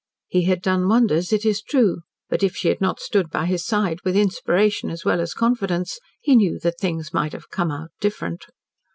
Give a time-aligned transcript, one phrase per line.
[0.29, 3.63] He had done wonders, it is true, but if she had not stood by his
[3.63, 7.91] side with inspiration as well as confidence, he knew that things might have "come out
[7.99, 8.45] different."